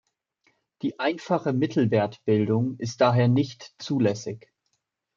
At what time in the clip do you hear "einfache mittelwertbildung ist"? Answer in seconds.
0.99-3.01